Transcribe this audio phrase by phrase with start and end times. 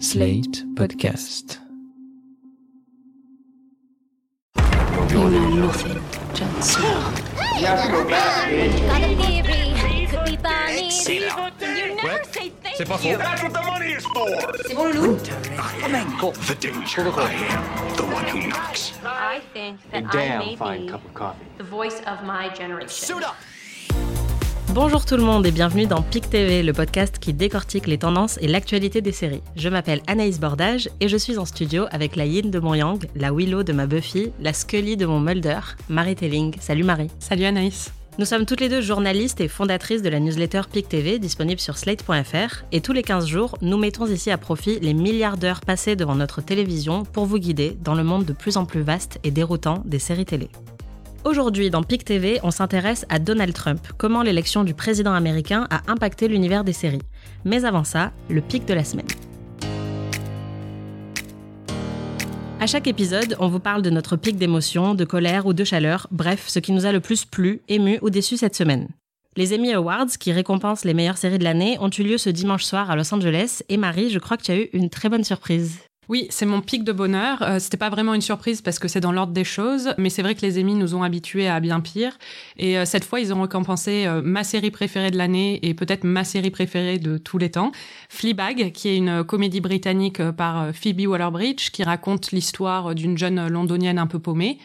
[0.00, 1.58] Slate Podcast.
[5.10, 6.02] You know nothing,
[6.34, 7.12] Jon Snow.
[7.60, 10.06] Got a theory.
[10.06, 10.90] Could be Barney.
[10.90, 11.52] Say that.
[11.60, 13.04] You never say thank C'est pas faux.
[13.04, 13.18] you.
[13.18, 14.26] That's what the money is for.
[14.66, 15.18] C'est bon, Loulou?
[15.18, 17.02] The danger.
[17.02, 18.92] I am the one who knocks.
[19.04, 20.90] I think that I may be
[21.58, 23.22] the voice of my generation.
[24.72, 28.38] Bonjour tout le monde et bienvenue dans PIC TV, le podcast qui décortique les tendances
[28.40, 29.42] et l'actualité des séries.
[29.56, 33.08] Je m'appelle Anaïs Bordage et je suis en studio avec la Yin de mon Yang,
[33.16, 35.58] la Willow de ma Buffy, la Scully de mon Mulder,
[35.88, 36.54] Marie Telling.
[36.60, 37.08] Salut Marie.
[37.18, 37.90] Salut Anaïs.
[38.18, 41.76] Nous sommes toutes les deux journalistes et fondatrices de la newsletter PIC TV disponible sur
[41.76, 45.96] slate.fr et tous les 15 jours, nous mettons ici à profit les milliards d'heures passées
[45.96, 49.32] devant notre télévision pour vous guider dans le monde de plus en plus vaste et
[49.32, 50.48] déroutant des séries télé.
[51.22, 55.82] Aujourd'hui, dans PIC TV, on s'intéresse à Donald Trump, comment l'élection du président américain a
[55.92, 57.02] impacté l'univers des séries.
[57.44, 59.06] Mais avant ça, le pic de la semaine.
[62.58, 66.06] À chaque épisode, on vous parle de notre pic d'émotion, de colère ou de chaleur,
[66.10, 68.88] bref, ce qui nous a le plus plu, ému ou déçu cette semaine.
[69.36, 72.64] Les Emmy Awards, qui récompensent les meilleures séries de l'année, ont eu lieu ce dimanche
[72.64, 75.24] soir à Los Angeles, et Marie, je crois que tu as eu une très bonne
[75.24, 75.80] surprise.
[76.10, 77.40] Oui, c'est mon pic de bonheur.
[77.42, 80.22] Euh, C'était pas vraiment une surprise parce que c'est dans l'ordre des choses, mais c'est
[80.22, 82.18] vrai que les Emmy nous ont habitués à bien pire.
[82.56, 86.02] Et euh, cette fois, ils ont récompensé euh, ma série préférée de l'année et peut-être
[86.02, 87.70] ma série préférée de tous les temps,
[88.08, 93.16] Fleabag, qui est une comédie britannique euh, par euh, Phoebe Waller-Bridge, qui raconte l'histoire d'une
[93.16, 94.58] jeune londonienne un peu paumée.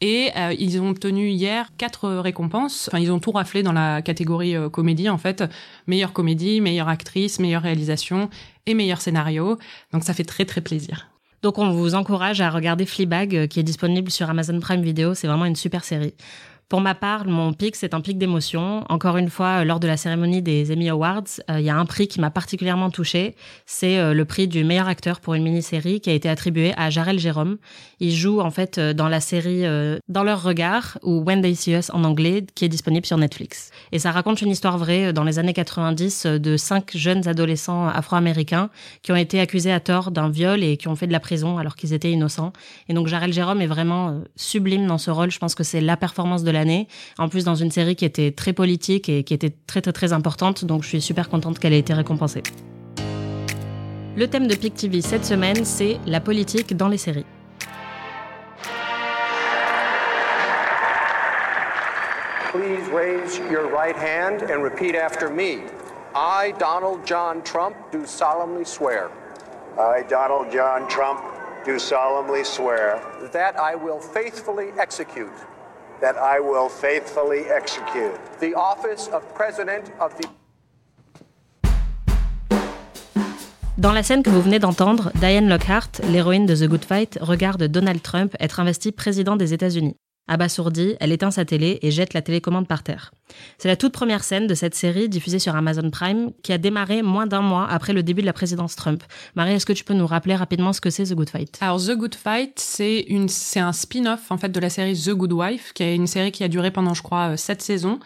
[0.00, 2.88] Et euh, ils ont obtenu hier quatre euh, récompenses.
[2.88, 5.42] Enfin, ils ont tout raflé dans la catégorie euh, comédie, en fait.
[5.88, 8.30] Meilleure comédie, meilleure actrice, meilleure réalisation
[8.66, 9.58] et meilleur scénario.
[9.92, 11.08] Donc ça fait très très plaisir.
[11.42, 15.14] Donc on vous encourage à regarder Fleabag, euh, qui est disponible sur Amazon Prime Video,
[15.14, 16.14] c'est vraiment une super série.
[16.68, 18.84] Pour ma part, mon pic, c'est un pic d'émotion.
[18.90, 21.76] Encore une fois, euh, lors de la cérémonie des Emmy Awards, euh, il y a
[21.76, 23.36] un prix qui m'a particulièrement touchée.
[23.64, 26.90] C'est euh, le prix du meilleur acteur pour une mini-série qui a été attribué à
[26.90, 27.56] Jarel Jérôme.
[28.00, 29.64] Il joue en fait dans la série
[30.08, 33.70] Dans leur regard ou When They See Us en anglais, qui est disponible sur Netflix.
[33.90, 37.88] Et ça raconte une histoire vraie dans les années 90 euh, de cinq jeunes adolescents
[37.88, 38.68] afro-américains
[39.02, 41.56] qui ont été accusés à tort d'un viol et qui ont fait de la prison
[41.56, 42.52] alors qu'ils étaient innocents.
[42.88, 45.30] Et donc Jarel Jérôme est vraiment sublime dans ce rôle.
[45.30, 46.88] Je pense que c'est la performance de l'année.
[47.18, 50.12] En plus, dans une série qui était très politique et qui était très très très
[50.12, 50.64] importante.
[50.64, 52.42] Donc je suis super contente qu'elle ait été récompensée.
[54.16, 57.26] Le thème de PIC TV cette semaine, c'est la politique dans les séries.
[62.50, 65.62] Please raise your right hand and repeat after me.
[66.14, 69.10] I, Donald John Trump, do solemnly swear
[69.78, 71.20] I, Donald John Trump,
[71.64, 72.98] do solemnly swear
[73.32, 75.30] that I will faithfully execute
[76.00, 80.28] that I will faithfully execute the office of President of the
[83.78, 87.62] Dans la scène que vous venez d'entendre, Diane Lockhart, l'héroïne de The Good Fight, regarde
[87.68, 89.94] Donald Trump être investi président des États-Unis.
[90.28, 93.12] Abasourdie, elle éteint sa télé et jette la télécommande par terre.
[93.58, 97.02] C'est la toute première scène de cette série diffusée sur Amazon Prime qui a démarré
[97.02, 99.02] moins d'un mois après le début de la présidence Trump.
[99.34, 101.58] Marie, est-ce que tu peux nous rappeler rapidement ce que c'est The Good Fight?
[101.60, 105.32] Alors The Good Fight, c'est c'est un spin-off en fait de la série The Good
[105.32, 107.98] Wife, qui est une série qui a duré pendant, je crois, euh, sept saisons,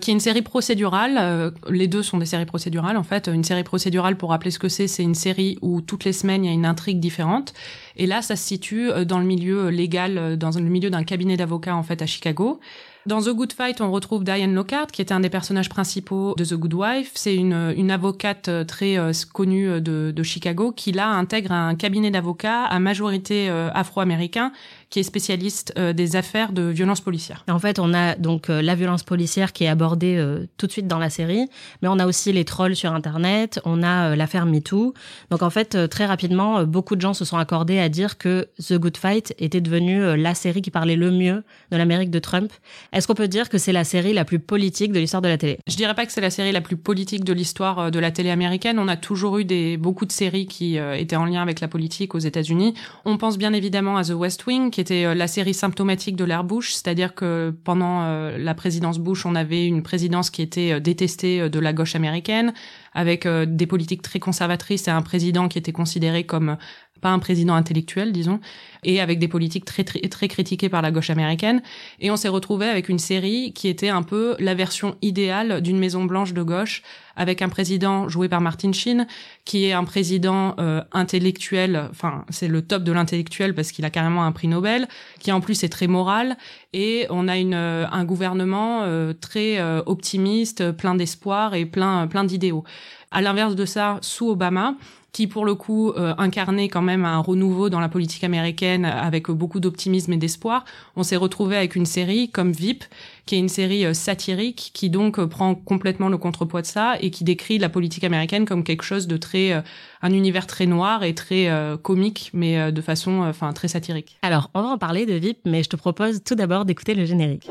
[0.00, 1.16] qui est une série procédurale.
[1.18, 3.28] euh, les deux sont des séries procédurales en fait.
[3.32, 6.44] Une série procédurale, pour rappeler ce que c'est, c'est une série où toutes les semaines
[6.44, 7.52] il y a une intrigue différente.
[7.96, 11.04] Et là, ça se situe euh, dans le milieu légal, euh, dans le milieu d'un
[11.04, 12.60] cabinet d'avocats en fait à Chicago.
[13.06, 16.44] Dans The Good Fight, on retrouve Diane Lockhart, qui était un des personnages principaux de
[16.44, 17.12] The Good Wife.
[17.14, 18.98] C'est une, une avocate très
[19.32, 24.52] connue de, de Chicago qui, là, intègre un cabinet d'avocats à majorité afro-américain
[24.90, 27.44] qui est spécialiste euh, des affaires de violence policière.
[27.48, 30.72] En fait, on a donc euh, la violence policière qui est abordée euh, tout de
[30.72, 31.46] suite dans la série,
[31.82, 34.94] mais on a aussi les trolls sur Internet, on a l'affaire MeToo.
[35.30, 38.74] Donc en fait, très rapidement, beaucoup de gens se sont accordés à dire que The
[38.74, 42.50] Good Fight était devenue la série qui parlait le mieux de l'Amérique de Trump.
[42.92, 45.36] Est-ce qu'on peut dire que c'est la série la plus politique de l'histoire de la
[45.36, 45.58] télé?
[45.66, 48.30] Je dirais pas que c'est la série la plus politique de l'histoire de la télé
[48.30, 48.78] américaine.
[48.78, 52.14] On a toujours eu des, beaucoup de séries qui étaient en lien avec la politique
[52.14, 52.74] aux États-Unis.
[53.04, 56.22] On pense bien évidemment à The West Wing, qui était euh, la série symptomatique de
[56.22, 60.70] l'ère Bush, c'est-à-dire que pendant euh, la présidence Bush, on avait une présidence qui était
[60.70, 62.52] euh, détestée de la gauche américaine,
[62.94, 66.56] avec des politiques très conservatrices et un président qui était considéré comme
[67.00, 68.40] pas un président intellectuel, disons,
[68.82, 71.62] et avec des politiques très, très, très critiquées par la gauche américaine.
[72.00, 75.78] Et on s'est retrouvé avec une série qui était un peu la version idéale d'une
[75.78, 76.82] Maison Blanche de gauche,
[77.18, 79.06] avec un président joué par Martin Sheen,
[79.44, 83.90] qui est un président euh, intellectuel, enfin c'est le top de l'intellectuel parce qu'il a
[83.90, 84.88] carrément un prix Nobel,
[85.18, 86.36] qui en plus est très moral,
[86.72, 92.06] et on a une, euh, un gouvernement euh, très euh, optimiste, plein d'espoir et plein,
[92.06, 92.64] plein d'idéaux.
[93.10, 94.74] À l'inverse de ça, sous Obama,
[95.12, 99.30] qui pour le coup euh, incarnait quand même un renouveau dans la politique américaine avec
[99.30, 100.64] beaucoup d'optimisme et d'espoir,
[100.96, 102.84] on s'est retrouvé avec une série comme VIP,
[103.28, 106.96] qui est une série euh, satirique qui donc euh, prend complètement le contrepoids de ça
[107.00, 109.62] et qui décrit la politique américaine comme quelque chose de très
[110.02, 111.50] un univers très noir et très
[111.82, 114.16] comique mais de façon très satirique.
[114.22, 117.04] Alors, on va en parler de VIP mais je te propose tout d'abord d'écouter le
[117.04, 117.50] générique.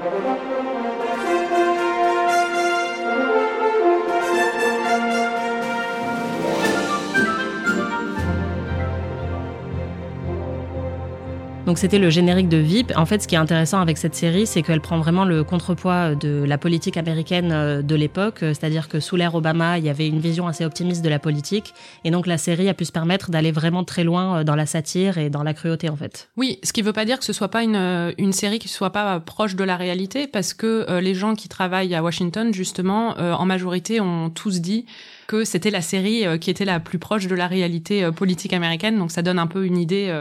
[11.67, 12.93] Donc c'était le générique de VIP.
[12.95, 16.15] En fait, ce qui est intéressant avec cette série, c'est qu'elle prend vraiment le contrepoids
[16.15, 18.37] de la politique américaine euh, de l'époque.
[18.39, 21.73] C'est-à-dire que sous l'ère Obama, il y avait une vision assez optimiste de la politique.
[22.05, 24.65] Et donc la série a pu se permettre d'aller vraiment très loin euh, dans la
[24.65, 26.29] satire et dans la cruauté, en fait.
[26.37, 28.59] Oui, ce qui ne veut pas dire que ce soit pas une, euh, une série
[28.59, 32.53] qui soit pas proche de la réalité, parce que les gens qui travaillent à Washington,
[32.53, 34.85] justement, en majorité, ont tous dit
[35.27, 38.97] que c'était la série qui était la plus proche de la réalité politique américaine.
[38.97, 40.13] Donc ça donne un peu une idée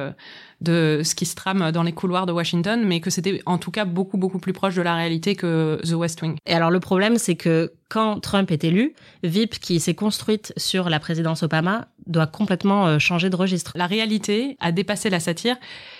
[0.60, 3.70] de ce qui se trame dans les couloirs de Washington, mais que c'était en tout
[3.70, 6.36] cas beaucoup beaucoup plus proche de la réalité que The West Wing.
[6.46, 10.88] Et alors le problème, c'est que quand Trump est élu, VIP, qui s'est construite sur
[10.88, 13.72] la présidence Obama, doit complètement euh, changer de registre.
[13.74, 15.56] La réalité a dépassé la satire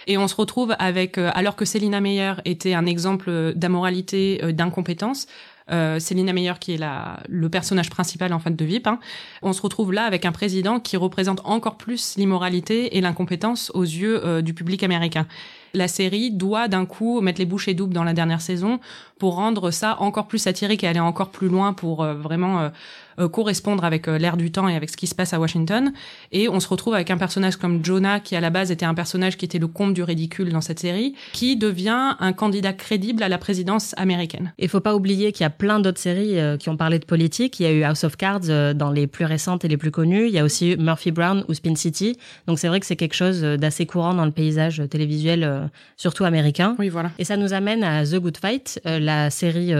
[0.06, 4.52] et on se retrouve avec, euh, alors que Selina Meyer était un exemple d'amoralité, euh,
[4.52, 5.26] d'incompétence,
[5.70, 8.98] euh, Meyer qui est la, le personnage principal en fait de VIP, hein,
[9.42, 13.82] on se retrouve là avec un président qui représente encore plus l'immoralité et l'incompétence aux
[13.82, 15.26] yeux euh, du public américain.
[15.74, 18.80] La série doit d'un coup mettre les bouchées doubles dans la dernière saison
[19.18, 22.70] pour rendre ça encore plus satirique et aller encore plus loin pour euh, vraiment
[23.18, 25.92] euh, correspondre avec euh, l'air du temps et avec ce qui se passe à Washington.
[26.32, 28.94] Et on se retrouve avec un personnage comme Jonah, qui à la base était un
[28.94, 33.22] personnage qui était le comble du ridicule dans cette série, qui devient un candidat crédible
[33.22, 34.52] à la présidence américaine.
[34.58, 37.04] Il faut pas oublier qu'il y a plein d'autres séries euh, qui ont parlé de
[37.04, 37.58] politique.
[37.60, 40.26] Il y a eu House of Cards dans les plus récentes et les plus connues.
[40.26, 42.18] Il y a aussi Murphy Brown ou Spin City.
[42.46, 46.76] Donc c'est vrai que c'est quelque chose d'assez courant dans le paysage télévisuel, surtout américain.
[46.78, 47.10] Oui, voilà.
[47.18, 49.72] Et ça nous amène à The Good Fight, la série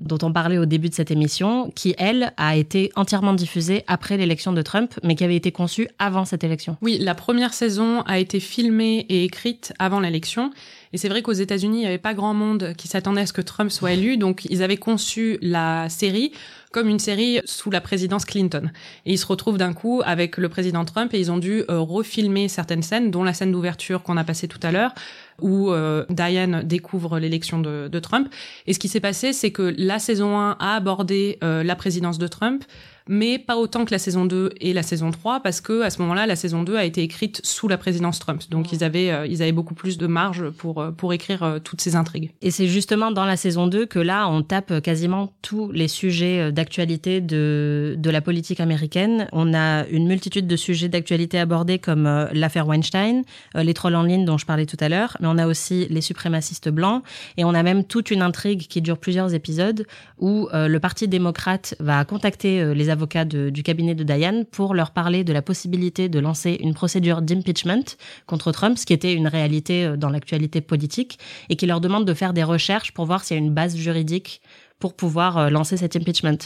[0.00, 4.16] dont on parlait au début de cette émission, qui elle a été entièrement diffusée après
[4.16, 6.76] l'élection de Trump, mais qui avait été conçue avant cette élection.
[6.82, 10.50] Oui, la première saison a été filmée et écrite avant l'élection.
[10.92, 13.32] Et c'est vrai qu'aux États-Unis, il n'y avait pas grand monde qui s'attendait à ce
[13.32, 16.32] que Trump soit élu, donc ils avaient conçu la série
[16.72, 18.70] comme une série sous la présidence Clinton.
[19.06, 21.80] Et ils se retrouvent d'un coup avec le président Trump et ils ont dû euh,
[21.80, 24.92] refilmer certaines scènes, dont la scène d'ouverture qu'on a passée tout à l'heure,
[25.40, 28.28] où euh, Diane découvre l'élection de, Trump.
[28.66, 32.18] Et ce qui s'est passé, c'est que la saison 1 a abordé euh, la présidence
[32.18, 32.64] de Trump,
[33.08, 36.00] mais pas autant que la saison 2 et la saison 3 parce que à ce
[36.02, 38.42] moment-là la saison 2 a été écrite sous la présidence Trump.
[38.50, 41.58] Donc ils avaient euh, ils avaient beaucoup plus de marge pour euh, pour écrire euh,
[41.58, 42.30] toutes ces intrigues.
[42.42, 46.52] Et c'est justement dans la saison 2 que là on tape quasiment tous les sujets
[46.52, 49.28] d'actualité de de la politique américaine.
[49.32, 53.22] On a une multitude de sujets d'actualité abordés comme l'affaire Weinstein,
[53.54, 56.00] les trolls en ligne dont je parlais tout à l'heure, mais on a aussi les
[56.00, 57.02] suprémacistes blancs
[57.36, 59.86] et on a même toute une intrigue qui dure plusieurs épisodes
[60.18, 65.22] où le parti démocrate va contacter les avocat du cabinet de Diane pour leur parler
[65.22, 67.84] de la possibilité de lancer une procédure d'impeachment
[68.26, 72.04] contre Trump, ce qui était une réalité euh, dans l'actualité politique, et qui leur demande
[72.04, 74.42] de faire des recherches pour voir s'il y a une base juridique
[74.80, 76.38] pour pouvoir euh, lancer cet impeachment.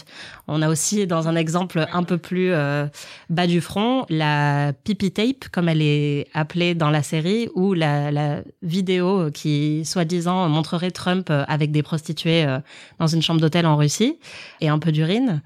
[0.47, 2.85] On a aussi, dans un exemple un peu plus euh,
[3.31, 8.43] bas du front, la pipi tape, comme elle est appelée dans la série, ou la
[8.61, 12.45] vidéo qui, soi-disant, montrerait Trump avec des prostituées
[12.99, 14.19] dans une chambre d'hôtel en Russie
[14.61, 15.41] et un peu d'urine.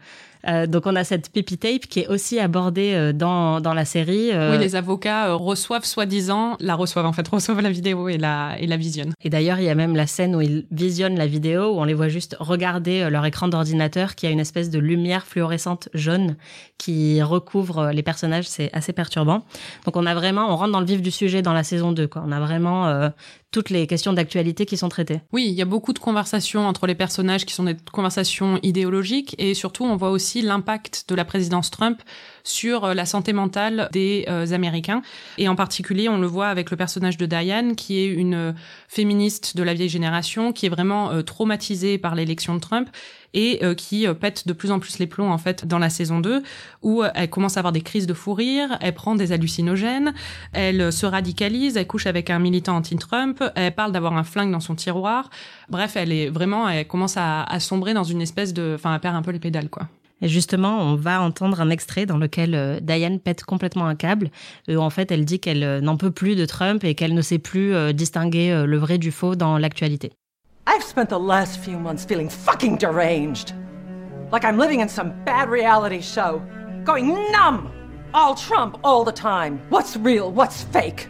[0.48, 3.86] Euh, donc on a cette pipi tape qui est aussi abordée euh, dans, dans la
[3.86, 4.32] série.
[4.32, 4.54] Euh.
[4.54, 8.68] Oui, les avocats reçoivent soi-disant, la reçoivent en fait, reçoivent la vidéo et la, et
[8.68, 9.14] la visionnent.
[9.24, 11.84] Et d'ailleurs, il y a même la scène où ils visionnent la vidéo, où on
[11.84, 16.36] les voit juste regarder leur écran d'ordinateur qui a une espèce de lumière fluorescente jaune
[16.78, 18.48] qui recouvre les personnages.
[18.48, 19.44] C'est assez perturbant.
[19.86, 22.08] Donc on a vraiment, on rentre dans le vif du sujet dans la saison 2.
[22.08, 22.24] Quoi.
[22.26, 23.12] On a vraiment
[23.52, 25.22] toutes les questions d'actualité qui sont traitées.
[25.32, 29.36] Oui, il y a beaucoup de conversations entre les personnages qui sont des conversations idéologiques
[29.38, 32.02] et surtout on voit aussi l'impact de la présidence Trump
[32.48, 35.02] sur euh, la santé mentale des euh, Américains.
[35.38, 38.52] Et en particulier, on le voit avec le personnage de Diane, qui est une euh,
[38.88, 42.90] féministe de la vieille génération, qui est vraiment traumatisée par l'élection de Trump
[43.34, 46.42] et qui pète de plus en plus les plombs en fait dans la saison 2
[46.82, 50.14] où elle commence à avoir des crises de fou rire, elle prend des hallucinogènes,
[50.54, 54.62] elle se radicalise, elle couche avec un militant anti-Trump, elle parle d'avoir un flingue dans
[54.62, 55.30] son tiroir.
[55.70, 59.02] Bref, elle est vraiment elle commence à, à sombrer dans une espèce de enfin elle
[59.02, 59.88] perd un peu les pédales quoi.
[60.22, 64.30] Et justement, on va entendre un extrait dans lequel euh, Diane pète complètement un câble.
[64.68, 67.22] Où en fait, elle dit qu'elle euh, n'en peut plus de Trump et qu'elle ne
[67.22, 70.12] sait plus euh, distinguer le vrai du faux dans l'actualité.
[70.68, 73.54] I've spent the last few months feeling fucking deranged.
[74.32, 76.42] Like I'm living in some bad reality show.
[76.88, 77.70] going numb.
[78.14, 79.60] All Trump all the time.
[79.70, 80.32] What's real?
[80.32, 81.10] What's fake?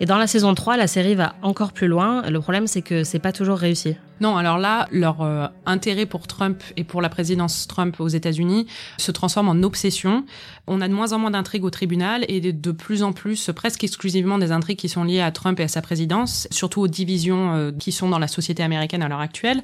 [0.00, 2.22] Et dans la saison 3, la série va encore plus loin.
[2.28, 3.96] Le problème, c'est que c'est pas toujours réussi.
[4.20, 8.66] Non, alors là, leur euh, intérêt pour Trump et pour la présidence Trump aux États-Unis
[8.96, 10.24] se transforme en obsession.
[10.68, 13.82] On a de moins en moins d'intrigues au tribunal et de plus en plus, presque
[13.82, 17.54] exclusivement des intrigues qui sont liées à Trump et à sa présidence, surtout aux divisions
[17.54, 19.62] euh, qui sont dans la société américaine à l'heure actuelle.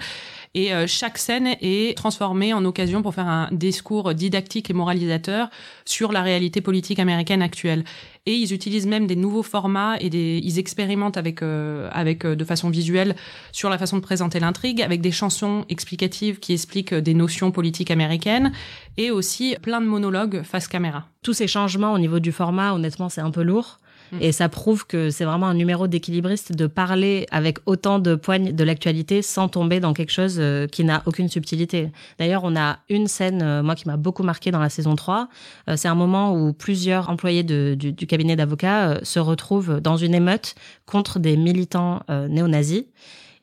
[0.54, 5.48] Et euh, chaque scène est transformée en occasion pour faire un discours didactique et moralisateur
[5.84, 7.84] sur la réalité politique américaine actuelle.
[8.26, 12.68] Et ils utilisent même des nouveaux formats et des, ils expérimentent avec, avec de façon
[12.68, 13.16] visuelle
[13.50, 17.90] sur la façon de présenter l'intrigue, avec des chansons explicatives qui expliquent des notions politiques
[17.90, 18.52] américaines
[18.96, 21.06] et aussi plein de monologues face caméra.
[21.22, 23.78] Tous ces changements au niveau du format, honnêtement, c'est un peu lourd.
[24.12, 24.16] Mm.
[24.20, 28.52] Et ça prouve que c'est vraiment un numéro d'équilibriste de parler avec autant de poignes
[28.52, 31.90] de l'actualité sans tomber dans quelque chose euh, qui n'a aucune subtilité.
[32.18, 35.28] D'ailleurs, on a une scène, euh, moi, qui m'a beaucoup marqué dans la saison 3.
[35.68, 40.14] Euh, c'est un moment où plusieurs employés du, du, cabinet d'avocats se retrouvent dans une
[40.14, 40.54] émeute
[40.86, 42.84] contre des militants néo-nazis.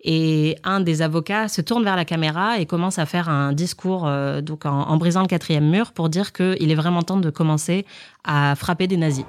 [0.03, 4.07] Et un des avocats se tourne vers la caméra et commence à faire un discours
[4.07, 7.85] euh, donc en, brisant le quatrième mur pour dire qu'il est vraiment temps de commencer
[8.23, 9.25] à frapper des Nazis.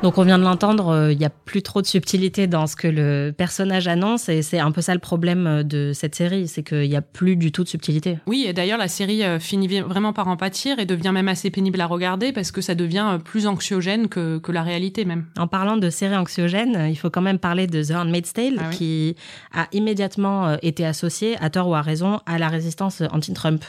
[0.00, 2.76] Donc on vient de l'entendre, euh, il n'y a plus trop de subtilité dans ce
[2.76, 6.46] que le personnage annonce et c'est un peu ça le problème euh, de cette série,
[6.46, 8.18] c'est qu'il n'y a plus du tout de subtilité.
[8.28, 11.50] Oui, et d'ailleurs la série euh, finit vraiment par en pâtir et devient même assez
[11.50, 15.26] pénible à regarder parce que ça devient plus anxiogène que, que la réalité même.
[15.36, 18.70] En parlant de série anxiogène, il faut quand même parler de The Handmaid's Tale ah
[18.70, 19.16] qui
[19.52, 23.64] a immédiatement été associé, à tort ou à raison, à la résistance anti-Trump.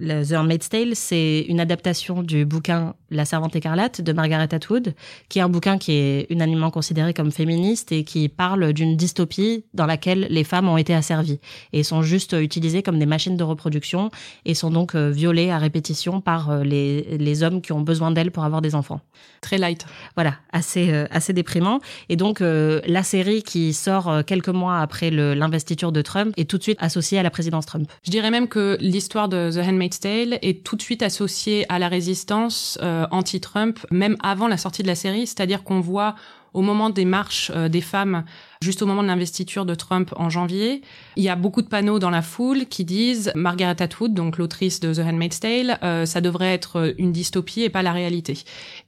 [0.00, 4.94] The Handmaid's Tale, c'est une adaptation du bouquin La Servante écarlate de Margaret Atwood,
[5.28, 9.64] qui est un bouquin qui est unanimement considéré comme féministe et qui parle d'une dystopie
[9.74, 11.40] dans laquelle les femmes ont été asservies
[11.72, 14.10] et sont juste utilisées comme des machines de reproduction
[14.44, 18.10] et sont donc euh, violées à répétition par euh, les, les hommes qui ont besoin
[18.10, 19.00] d'elles pour avoir des enfants.
[19.40, 19.84] Très light.
[20.14, 21.80] Voilà, assez, euh, assez déprimant.
[22.08, 26.62] Et donc, la série qui sort quelques mois après l'investiture de Trump est tout de
[26.62, 27.90] suite associée à la présidence Trump.
[28.04, 31.78] Je dirais même que l'histoire de The Handmaid's Tale est tout de suite associée à
[31.78, 36.14] la résistance euh, anti-Trump, même avant la sortie de la série, c'est-à-dire qu'on voit
[36.54, 38.24] au moment des marches euh, des femmes
[38.60, 40.82] juste au moment de l'investiture de Trump en janvier.
[41.16, 44.80] Il y a beaucoup de panneaux dans la foule qui disent Margaret Atwood, donc l'autrice
[44.80, 48.38] de The Handmaid's Tale, euh, ça devrait être une dystopie et pas la réalité.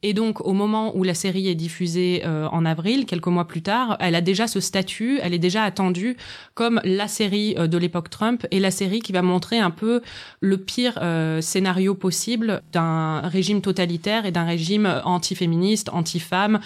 [0.02, 3.62] Et donc au moment où la série est diffusée euh, en avril, quelques mois plus
[3.62, 6.17] tard, elle a déjà ce statut, elle est déjà attendue
[6.55, 10.02] comme la série euh, de l'époque Trump et la série qui va montrer un peu
[10.40, 10.99] le pire
[11.40, 16.61] scénario possible d'un régime totalitaire et d'un régime anti-féministe, anti-femme,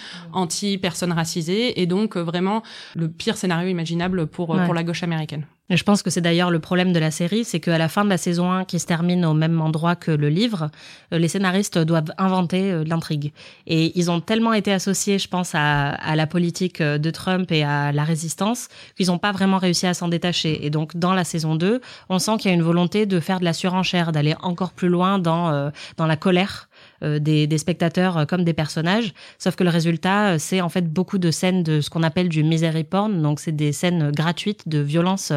[0.84, 2.62] anti-personnes racisées et donc vraiment
[2.94, 5.46] le pire scénario imaginable pour, euh, pour la gauche américaine.
[5.70, 8.04] Et je pense que c'est d'ailleurs le problème de la série, c'est qu'à la fin
[8.04, 10.68] de la saison 1, qui se termine au même endroit que le livre,
[11.10, 13.32] euh, les scénaristes doivent inventer euh, l'intrigue.
[13.66, 17.64] Et ils ont tellement été associés, je pense, à, à la politique de Trump et
[17.64, 20.66] à la résistance, qu'ils n'ont pas vraiment réussi à s'en détacher.
[20.66, 23.40] Et donc, dans la saison 2, on sent qu'il y a une volonté de faire
[23.40, 26.68] de la surenchère, d'aller encore plus loin dans, dans la colère
[27.02, 29.14] euh, des, spectateurs euh, comme des personnages.
[29.38, 32.28] Sauf que le résultat, euh, c'est en fait beaucoup de scènes de ce qu'on appelle
[32.28, 33.20] du misery porn.
[33.20, 35.32] Donc c'est des scènes gratuites de violence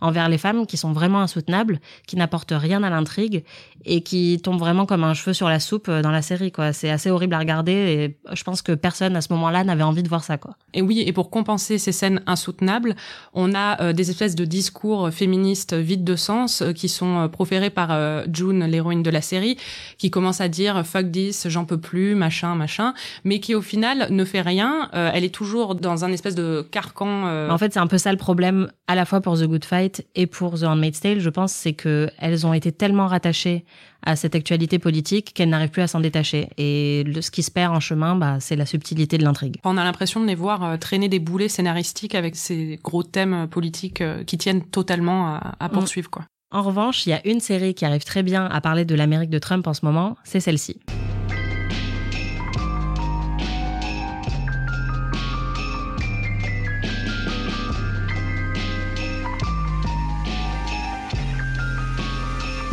[0.00, 3.44] envers les femmes qui sont vraiment insoutenables, qui n'apportent rien à l'intrigue
[3.84, 6.52] et qui tombent vraiment comme un cheveu sur la soupe dans la série.
[6.52, 9.82] Quoi, c'est assez horrible à regarder et je pense que personne à ce moment-là n'avait
[9.82, 10.36] envie de voir ça.
[10.36, 10.56] Quoi.
[10.74, 12.96] Et oui, et pour compenser ces scènes insoutenables,
[13.32, 18.64] on a des espèces de discours féministes vides de sens qui sont proférés par June,
[18.64, 19.56] l'héroïne de la série,
[19.96, 21.06] qui commence à dire fuck
[21.46, 24.88] j'en peux plus, machin, machin, mais qui au final ne fait rien.
[24.94, 27.26] Euh, elle est toujours dans un espèce de carcan.
[27.26, 27.50] Euh.
[27.50, 30.06] En fait, c'est un peu ça le problème, à la fois pour The Good Fight
[30.14, 33.64] et pour The Handmaid's Tale, je pense, c'est que elles ont été tellement rattachées
[34.02, 36.48] à cette actualité politique qu'elles n'arrivent plus à s'en détacher.
[36.56, 39.56] Et ce qui se perd en chemin, bah, c'est la subtilité de l'intrigue.
[39.64, 43.48] On a l'impression de les voir euh, traîner des boulets scénaristiques avec ces gros thèmes
[43.48, 45.72] politiques qui tiennent totalement à, mm.
[45.72, 46.24] poursuivre, quoi.
[46.50, 49.28] En revanche, il y a une série qui arrive très bien à parler de l'Amérique
[49.28, 50.80] de Trump en ce moment, c'est celle-ci.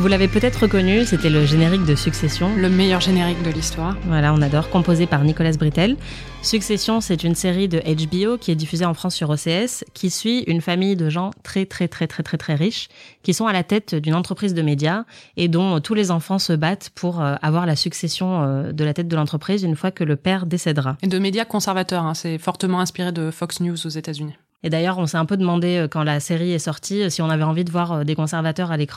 [0.06, 2.56] Vous l'avez peut-être reconnu, c'était le générique de Succession.
[2.56, 3.98] Le meilleur générique de l'histoire.
[4.06, 5.98] Voilà, on adore, composé par Nicolas Brittel.
[6.44, 10.42] Succession, c'est une série de HBO qui est diffusée en France sur OCS, qui suit
[10.42, 12.88] une famille de gens très très très très très très riches,
[13.24, 15.06] qui sont à la tête d'une entreprise de médias
[15.38, 18.94] et dont tous les enfants se battent pour euh, avoir la succession euh, de la
[18.94, 20.98] tête de l'entreprise une fois que le père décédera.
[21.02, 24.36] Et de médias conservateurs, hein, c'est fortement inspiré de Fox News aux États-Unis.
[24.66, 27.22] Et d'ailleurs, on s'est un peu demandé euh, quand la série est sortie euh, si
[27.22, 28.96] on avait envie de voir euh, des conservateurs à l'écran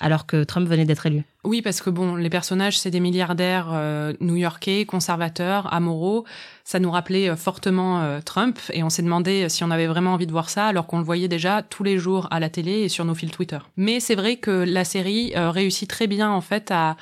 [0.00, 1.22] alors que Trump venait d'être élu.
[1.44, 3.68] Oui, parce que bon, les personnages, c'est des milliardaires
[4.20, 6.24] new-yorkais, conservateurs, amoraux.
[6.64, 10.32] Ça nous rappelait fortement Trump et on s'est demandé si on avait vraiment envie de
[10.32, 13.04] voir ça alors qu'on le voyait déjà tous les jours à la télé et sur
[13.04, 13.58] nos fils Twitter.
[13.76, 16.96] Mais c'est vrai que la série réussit très bien en fait à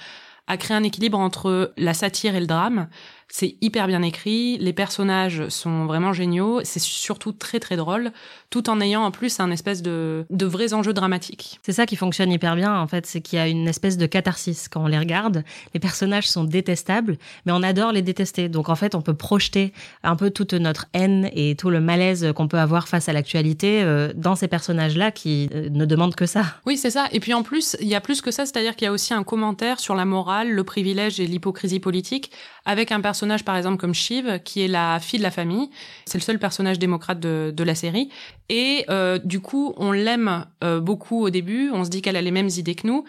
[0.49, 2.88] à créer un équilibre entre la satire et le drame.
[3.30, 8.11] C'est hyper bien écrit, les personnages sont vraiment géniaux, c'est surtout très très drôle,
[8.49, 11.61] tout en ayant en plus un espèce de, de vrais enjeux dramatiques.
[11.62, 14.06] C'est ça qui fonctionne hyper bien en fait, c'est qu'il y a une espèce de
[14.06, 15.44] catharsis quand on les regarde.
[15.75, 18.49] Les personnages sont détestables, mais on adore les détester.
[18.49, 22.32] Donc en fait, on peut projeter un peu toute notre haine et tout le malaise
[22.35, 26.26] qu'on peut avoir face à l'actualité euh, dans ces personnages-là qui euh, ne demandent que
[26.26, 26.44] ça.
[26.64, 27.08] Oui, c'est ça.
[27.12, 29.12] Et puis en plus, il y a plus que ça, c'est-à-dire qu'il y a aussi
[29.12, 32.30] un commentaire sur la morale, le privilège et l'hypocrisie politique
[32.64, 35.70] avec un personnage par exemple comme Shiv, qui est la fille de la famille.
[36.06, 38.08] C'est le seul personnage démocrate de, de la série.
[38.48, 42.22] Et euh, du coup, on l'aime euh, beaucoup au début, on se dit qu'elle a
[42.22, 43.04] les mêmes idées que nous.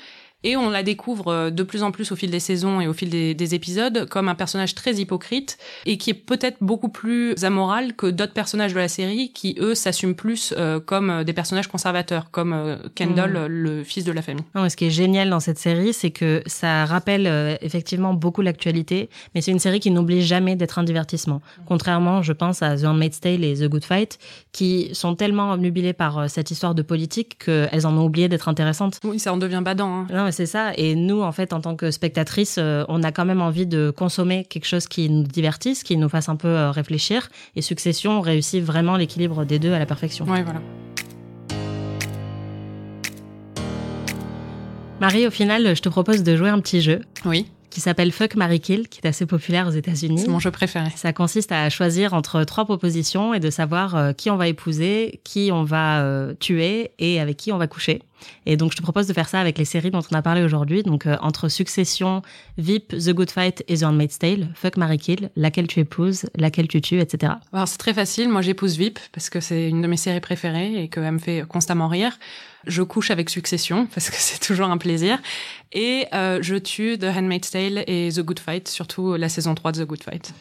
[0.45, 2.93] Et on la découvre euh, de plus en plus au fil des saisons et au
[2.93, 7.95] fil des, épisodes comme un personnage très hypocrite et qui est peut-être beaucoup plus amoral
[7.95, 11.67] que d'autres personnages de la série qui, eux, s'assument plus euh, comme euh, des personnages
[11.67, 13.47] conservateurs, comme Kendall, mm.
[13.47, 14.43] le fils de la famille.
[14.55, 19.09] Non, ce qui est génial dans cette série, c'est que ça rappelle effectivement beaucoup l'actualité,
[19.33, 21.41] mais c'est une série qui n'oublie jamais d'être un divertissement.
[21.65, 24.19] Contrairement, je pense, à The Handmaid's Tale et The Good Fight,
[24.51, 28.99] qui sont tellement obnubilés par cette histoire de politique qu'elles en ont oublié d'être intéressantes.
[29.03, 30.05] Oui, ça en devient badant.
[30.09, 30.71] Hein c'est ça.
[30.75, 33.91] Et nous, en fait, en tant que spectatrices, euh, on a quand même envie de
[33.91, 37.29] consommer quelque chose qui nous divertisse, qui nous fasse un peu euh, réfléchir.
[37.55, 40.25] Et Succession réussit vraiment l'équilibre des deux à la perfection.
[40.27, 40.61] Oui, voilà.
[44.99, 47.01] Marie, au final, je te propose de jouer un petit jeu.
[47.25, 50.17] Oui qui s'appelle Fuck Mary Kill, qui est assez populaire aux États-Unis.
[50.17, 50.89] C'est mon jeu préféré.
[50.95, 55.21] Ça consiste à choisir entre trois propositions et de savoir euh, qui on va épouser,
[55.23, 56.03] qui on va
[56.39, 58.01] tuer et avec qui on va coucher.
[58.45, 60.43] Et donc, je te propose de faire ça avec les séries dont on a parlé
[60.43, 60.83] aujourd'hui.
[60.83, 62.21] Donc, euh, entre Succession,
[62.57, 66.67] VIP, The Good Fight et The Handmaid's Tale, Fuck, Mary Kill, laquelle tu épouses, laquelle
[66.67, 67.33] tu tues, etc.
[67.53, 68.29] Alors, c'est très facile.
[68.29, 71.43] Moi, j'épouse VIP parce que c'est une de mes séries préférées et qu'elle me fait
[71.47, 72.17] constamment rire.
[72.67, 75.19] Je couche avec Succession parce que c'est toujours un plaisir.
[75.71, 79.71] Et euh, je tue The Handmaid's Tale et The Good Fight, surtout la saison 3
[79.73, 80.33] de The Good Fight.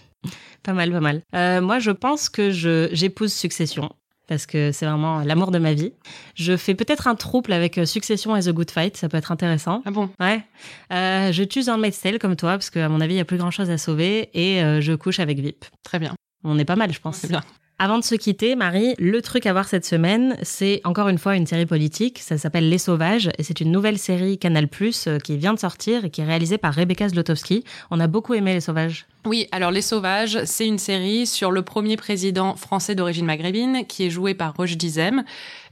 [0.62, 1.22] Pas mal, pas mal.
[1.34, 3.90] Euh, moi, je pense que j'épouse Succession
[4.28, 5.92] parce que c'est vraiment l'amour de ma vie.
[6.34, 9.32] Je fais peut-être un trouble avec euh, Succession et The Good Fight, ça peut être
[9.32, 9.82] intéressant.
[9.84, 10.10] Ah bon?
[10.20, 10.44] Ouais.
[10.92, 13.38] Euh, je tue un Tale comme toi, parce qu'à mon avis, il n'y a plus
[13.38, 15.64] grand-chose à sauver, et euh, je couche avec VIP.
[15.82, 16.14] Très bien.
[16.44, 17.16] On est pas mal, je pense.
[17.16, 17.42] C'est bien.
[17.80, 21.36] Avant de se quitter, Marie, le truc à voir cette semaine, c'est encore une fois
[21.36, 22.18] une série politique.
[22.18, 25.60] Ça s'appelle Les Sauvages et c'est une nouvelle série Canal Plus euh, qui vient de
[25.60, 27.62] sortir et qui est réalisée par Rebecca Zlotowski.
[27.92, 29.06] On a beaucoup aimé Les Sauvages.
[29.24, 34.06] Oui, alors Les Sauvages, c'est une série sur le premier président français d'origine maghrébine qui
[34.06, 35.22] est joué par Roche Dizem.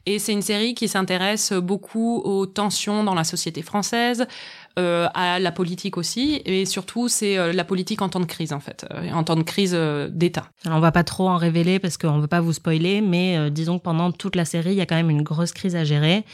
[0.09, 4.29] Et c'est une série qui s'intéresse beaucoup aux tensions dans la société française,
[4.77, 8.61] à la politique aussi, et surtout c'est euh, la politique en temps de crise en
[8.61, 9.77] fait, euh, en temps de crise
[10.11, 10.51] d'État.
[10.65, 13.79] Alors on va pas trop en révéler parce qu'on veut pas vous spoiler, mais disons
[13.79, 16.25] que pendant toute la série, il y a quand même une grosse crise à gérer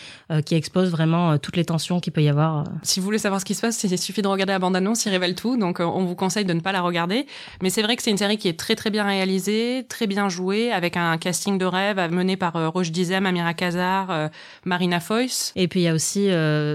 [0.45, 2.65] qui expose vraiment toutes les tensions qu'il peut y avoir.
[2.83, 5.11] Si vous voulez savoir ce qui se passe, il suffit de regarder la bande-annonce, il
[5.11, 7.27] révèle tout, donc on vous conseille de ne pas la regarder.
[7.63, 10.29] Mais c'est vrai que c'est une série qui est très très bien réalisée, très bien
[10.29, 14.31] jouée, avec un casting de rêve mené par Roche Dizem, Amira Kazar,
[14.65, 15.53] Marina Foyce.
[15.57, 16.29] Et puis il y a aussi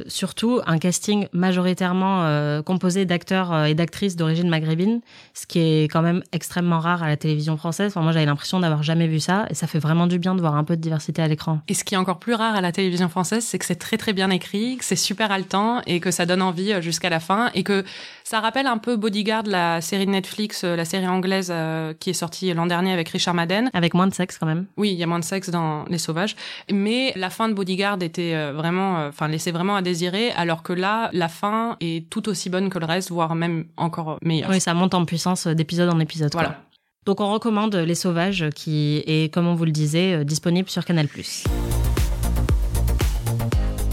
[0.08, 5.02] surtout un casting majeur majoritairement euh, composé d'acteurs euh, et d'actrices d'origine maghrébine,
[5.34, 7.96] ce qui est quand même extrêmement rare à la télévision française.
[7.96, 10.56] moi, j'avais l'impression d'avoir jamais vu ça, et ça fait vraiment du bien de voir
[10.56, 11.62] un peu de diversité à l'écran.
[11.68, 13.98] Et ce qui est encore plus rare à la télévision française, c'est que c'est très
[13.98, 17.20] très bien écrit, que c'est super haletant, et que ça donne envie euh, jusqu'à la
[17.20, 17.84] fin, et que
[18.24, 21.54] ça rappelle un peu Bodyguard, la série de Netflix, la série anglaise
[22.00, 23.70] qui est sortie l'an dernier avec Richard Madden.
[23.74, 24.66] Avec moins de sexe quand même.
[24.76, 26.36] Oui, il y a moins de sexe dans Les Sauvages,
[26.70, 31.10] mais la fin de Bodyguard était vraiment, enfin laissait vraiment à désirer, alors que là,
[31.14, 31.47] la fin
[31.80, 34.50] est tout aussi bonne que le reste, voire même encore meilleure.
[34.50, 36.32] Oui, ça monte en puissance d'épisode en épisode.
[36.34, 36.62] Voilà.
[37.06, 40.84] Donc on recommande Les Sauvages, qui est, comme on vous le disait, euh, disponible sur
[40.84, 41.08] Canal+.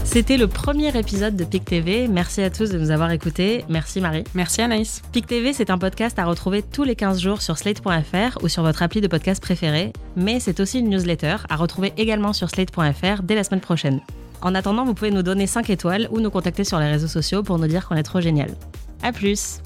[0.03, 2.07] C'était le premier épisode de PIC TV.
[2.07, 3.65] Merci à tous de nous avoir écoutés.
[3.67, 4.23] Merci Marie.
[4.33, 5.01] Merci Anaïs.
[5.11, 8.63] PIC TV, c'est un podcast à retrouver tous les 15 jours sur slate.fr ou sur
[8.63, 9.93] votre appli de podcast préféré.
[10.15, 13.99] Mais c'est aussi une newsletter à retrouver également sur slate.fr dès la semaine prochaine.
[14.41, 17.43] En attendant, vous pouvez nous donner 5 étoiles ou nous contacter sur les réseaux sociaux
[17.43, 18.55] pour nous dire qu'on est trop génial.
[19.01, 19.61] A plus